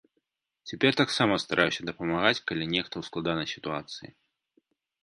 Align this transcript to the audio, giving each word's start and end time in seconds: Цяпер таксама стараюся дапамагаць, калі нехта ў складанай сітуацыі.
Цяпер 0.69 0.91
таксама 1.01 1.33
стараюся 1.43 1.85
дапамагаць, 1.91 2.43
калі 2.53 2.63
нехта 2.73 2.93
ў 2.97 3.03
складанай 3.13 3.47
сітуацыі. 3.57 4.09